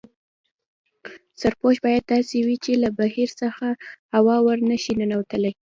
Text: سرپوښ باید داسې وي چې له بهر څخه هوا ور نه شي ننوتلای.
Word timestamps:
سرپوښ 1.39 1.75
باید 1.85 2.03
داسې 2.13 2.37
وي 2.47 2.57
چې 2.63 2.71
له 2.83 2.89
بهر 2.99 3.29
څخه 3.41 3.67
هوا 4.15 4.37
ور 4.45 4.59
نه 4.69 4.77
شي 4.83 4.93
ننوتلای. 4.99 5.53